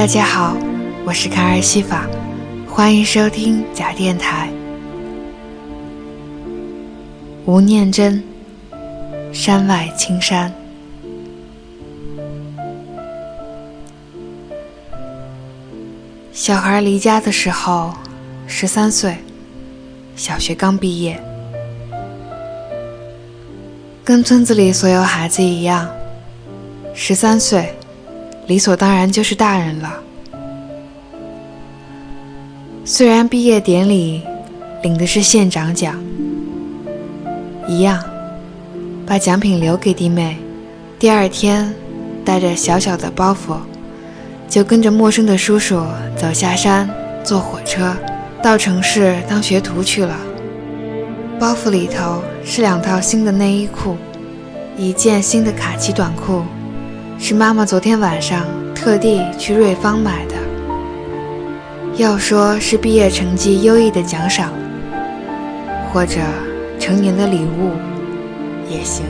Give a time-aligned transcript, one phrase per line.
[0.00, 0.56] 大家好，
[1.04, 2.08] 我是卡尔西法，
[2.66, 4.48] 欢迎收听假电台。
[7.44, 8.24] 吴念真，
[9.30, 10.50] 山外青山。
[16.32, 17.92] 小孩离家的时候，
[18.46, 19.18] 十三岁，
[20.16, 21.22] 小学刚毕业，
[24.02, 25.86] 跟村子里所有孩子一样，
[26.94, 27.74] 十三岁，
[28.50, 30.02] 理所当然就是大人了。
[32.84, 34.22] 虽然毕业典礼
[34.82, 35.94] 领的是县长奖，
[37.68, 38.02] 一样，
[39.06, 40.36] 把奖品留给弟妹，
[40.98, 41.72] 第二天
[42.24, 43.56] 带着小小的包袱。
[44.48, 45.80] 就跟着陌生的叔叔
[46.16, 46.90] 走下山，
[47.22, 47.96] 坐火车
[48.42, 50.16] 到城市当学徒去了。
[51.38, 53.96] 包袱里头是两套新的内衣裤，
[54.76, 56.42] 一件新的卡其短裤，
[57.22, 60.34] 是妈妈昨天晚上特地去瑞芳买的。
[61.96, 64.48] 要说是毕业成绩优异的奖赏，
[65.92, 66.18] 或者
[66.78, 67.72] 成年的礼物，
[68.70, 69.04] 也行。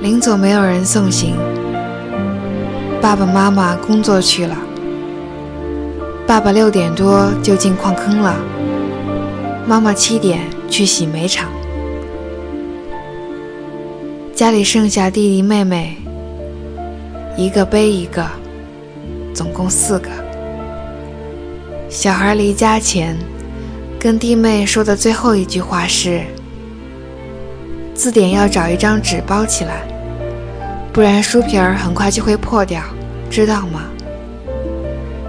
[0.00, 1.34] 临走没有人送行，
[3.02, 4.56] 爸爸妈妈工作去了。
[6.28, 8.36] 爸爸六点多就进矿坑了，
[9.66, 10.40] 妈妈七点
[10.74, 11.48] 去洗煤厂。
[14.34, 15.94] 家里剩下弟弟妹妹，
[17.36, 18.26] 一个背一个，
[19.32, 20.10] 总共四个。
[21.88, 23.16] 小孩离家前，
[24.00, 26.22] 跟弟妹说的最后一句话是：
[27.94, 29.86] 字典要找一张纸包起来。
[30.92, 32.82] 不然书皮儿很快就会破掉，
[33.30, 33.82] 知道吗？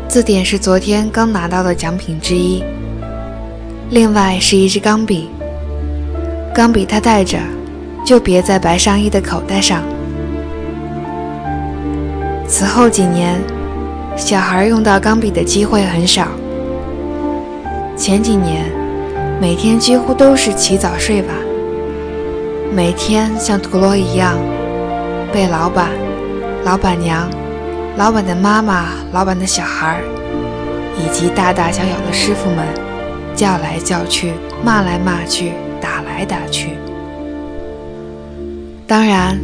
[0.09, 2.63] 字典是昨天刚拿到的奖品之一，
[3.91, 5.29] 另外是一支钢笔。
[6.55, 7.37] 钢笔他带着，
[8.05, 9.83] 就别在白上衣的口袋上。
[12.47, 13.37] 此后几年，
[14.15, 16.29] 小孩用到钢笔的机会很少。
[17.97, 18.71] 前几年，
[19.41, 21.29] 每天几乎都是起早睡晚，
[22.73, 24.37] 每天像陀螺一样。
[25.33, 25.89] 被老板、
[26.63, 27.29] 老板娘、
[27.97, 29.99] 老板的妈妈、老板的小孩
[30.97, 32.65] 以及大大小小的师傅们
[33.35, 34.31] 叫来叫去、
[34.63, 35.51] 骂来骂去、
[36.15, 36.69] 来打去。
[38.87, 39.37] 当然，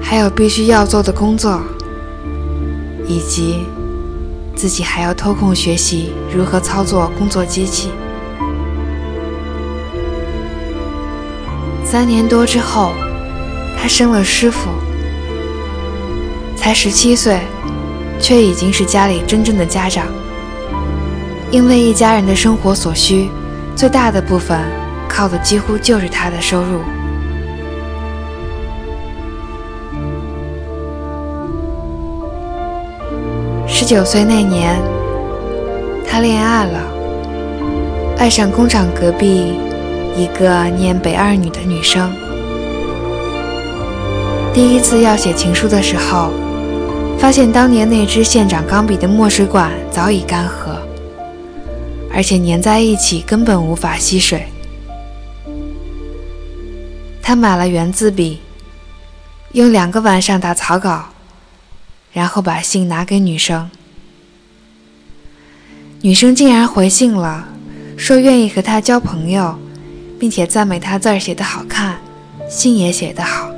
[0.00, 1.60] 还有必须要做的工作，
[3.08, 3.64] 以及
[4.54, 7.90] 自己还要偷空学习如何操作工作机器。
[11.84, 12.92] 三年多之后，
[13.76, 14.70] 他升了师傅。
[16.56, 17.40] 才十七岁，
[18.18, 20.06] 却已经是家里真正的家长。
[21.50, 23.28] 因为一家人的生活所需，
[23.76, 24.58] 最大的部分
[25.14, 26.80] 靠的几乎就是他的收入。
[33.68, 34.76] 十九岁那年，
[36.04, 36.80] 他恋爱了，
[38.18, 39.54] 爱上工厂隔壁
[40.16, 42.10] 一个念北二女的女生。
[44.52, 46.32] 第一次要写情书的时候。
[47.16, 50.76] 发现当年那支县长钢笔的墨水管早已干涸，
[52.12, 54.44] 而且粘在一起根本无法吸水。
[57.26, 58.38] 他买了圆字笔，
[59.52, 61.06] 用两个晚上打草稿，
[62.12, 63.70] 然后把信拿给女生。
[66.02, 67.48] 女生竟然回信了，
[67.96, 69.58] 说愿意和他交朋友，
[70.20, 71.98] 并且赞美他字儿写得好看，
[72.46, 73.50] 信也写得好。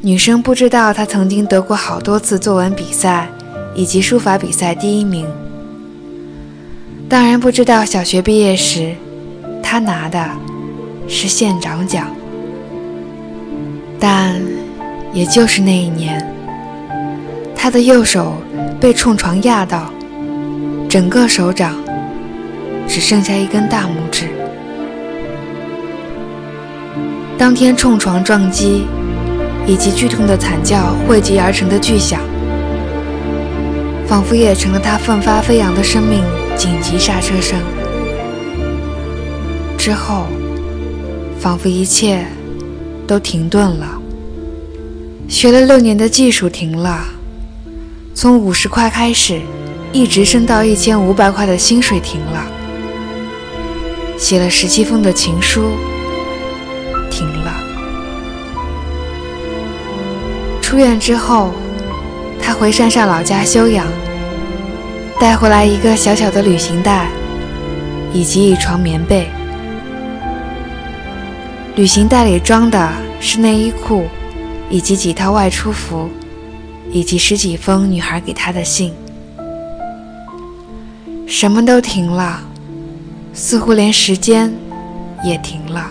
[0.00, 3.30] 女生不知道他曾经得过好多次作文比赛
[3.76, 5.24] 以及书法比赛第一名，
[7.08, 8.96] 当然不知道小学毕业时
[9.70, 10.28] 他拿的
[11.06, 12.08] 是县长奖。
[14.00, 14.34] 但
[15.12, 16.20] 也就是那一年，
[17.54, 18.34] 他的右手
[18.80, 19.92] 被冲床压到，
[20.88, 21.76] 整个手掌
[22.88, 24.26] 只剩下一根大拇指。
[27.38, 28.86] 当天冲床撞击。
[29.66, 32.18] 以及剧痛的惨叫汇集而成的巨响，
[34.08, 36.24] 仿佛也成了他奋发飞扬的生命
[36.56, 37.56] 紧急刹车声。
[39.82, 40.26] 之后，
[41.40, 42.22] 仿佛一切
[43.06, 43.98] 都停顿了。
[45.26, 47.02] 学了六年的技术停了，
[48.14, 49.40] 从五十块开始，
[49.90, 52.44] 一直升到一千五百块的薪水停了。
[54.18, 55.70] 写了十七封的情书，
[57.10, 57.50] 停了。
[60.60, 61.54] 出院之后，
[62.38, 63.86] 他回山上老家休养，
[65.18, 67.08] 带回来一个小小的旅行袋，
[68.12, 69.26] 以及一床棉被。
[71.76, 74.04] 旅行袋里装的是内衣裤，
[74.68, 76.08] 以及几套外出服，
[76.90, 78.92] 以及十几封女孩给他的信。
[81.26, 82.42] 什么都停了，
[83.32, 84.52] 似乎连时间
[85.24, 85.90] 也停了。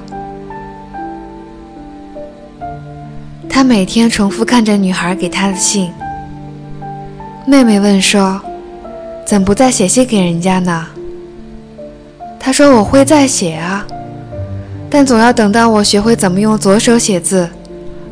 [3.49, 5.91] 他每天重复看着女孩给他的信。
[7.47, 8.39] 妹妹问说
[9.25, 10.85] ：“怎不再写信给人家呢？”
[12.39, 13.85] 他说：“我会再写啊，
[14.89, 17.49] 但总要等到我学会怎么用左手写字，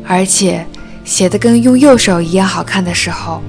[0.06, 0.64] 而且
[1.04, 3.42] 写的跟用右手一样好看的时候。”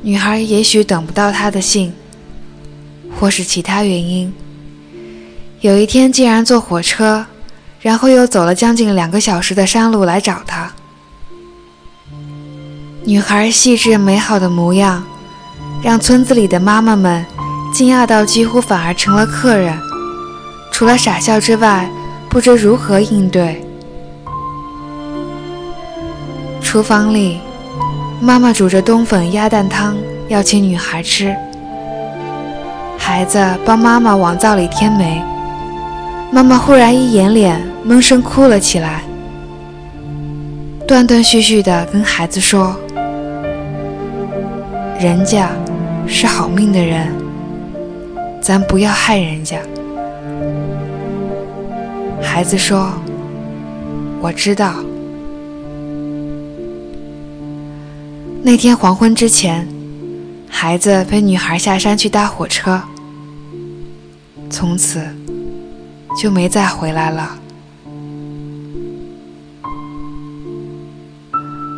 [0.00, 1.92] 女孩也许等不到他的信，
[3.18, 4.32] 或是其他原因，
[5.60, 7.26] 有一天竟然坐火车，
[7.80, 10.72] 然后又走了将近两个小时的山路来找他。
[13.04, 15.04] 女孩细致美好的模样，
[15.82, 17.26] 让村子里的妈妈们
[17.78, 19.72] 惊讶到几乎反而成了客人，
[20.72, 21.88] 除了傻笑之外，
[22.28, 23.64] 不知如何应对。
[26.60, 27.38] 厨房里，
[28.20, 29.96] 妈妈煮着冬粉鸭蛋汤，
[30.26, 31.32] 要请女孩吃。
[32.98, 35.22] 孩子帮妈妈往灶里添煤，
[36.32, 39.04] 妈妈忽然一掩脸，闷声哭了起来，
[40.84, 42.74] 断断续续地跟孩子说。
[44.98, 45.50] 人家
[46.08, 47.06] 是好命的人，
[48.48, 49.58] 咱不要害人家。
[52.22, 52.90] 孩子说
[54.22, 54.76] ：“我知道。”
[58.42, 59.68] 那天黄昏之前，
[60.48, 62.80] 孩子陪女孩下山去搭火车，
[64.48, 65.02] 从此
[66.18, 67.38] 就没再回来了。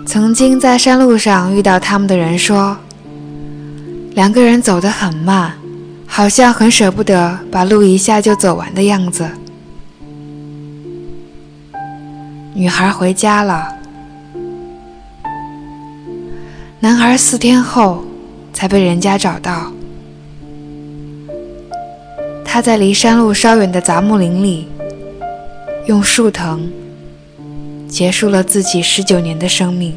[0.06, 2.76] 曾经在山路上遇到他们的人说。
[4.14, 5.52] 两个人走得很慢，
[6.12, 9.30] 好像很舍不得把路一下就走完的样子。
[12.52, 13.72] 女孩回家了，
[16.80, 18.04] 男孩四天后
[18.52, 19.72] 才被人家找到。
[22.44, 24.68] 他在离山路稍远的杂木林里，
[25.86, 26.70] 用树藤
[27.88, 29.96] 结束了自己十九年的生命。